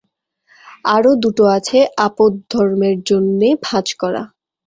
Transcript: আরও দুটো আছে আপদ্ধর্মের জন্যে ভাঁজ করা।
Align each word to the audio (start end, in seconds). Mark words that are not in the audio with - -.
আরও 0.87 1.11
দুটো 1.23 1.43
আছে 1.57 1.77
আপদ্ধর্মের 2.05 2.95
জন্যে 3.09 3.49
ভাঁজ 3.65 3.87
করা। 4.01 4.23